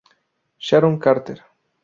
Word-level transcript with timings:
Sharon 0.57 0.97
Carter. 0.97 1.39